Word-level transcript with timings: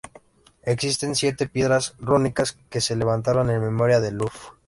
Existen 0.63 1.13
siete 1.15 1.45
piedras 1.47 1.93
rúnicas 1.99 2.53
que 2.71 2.81
se 2.81 2.95
levantaron 2.95 3.51
en 3.51 3.61
memoria 3.61 3.99
de 3.99 4.07
Ulf. 4.09 4.51